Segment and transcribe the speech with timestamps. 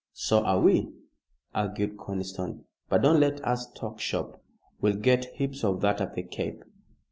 [0.13, 0.91] "So are we,"
[1.53, 4.41] argued Conniston; "but don't let us talk shop.
[4.81, 6.63] We'll get heaps of that at the Cape.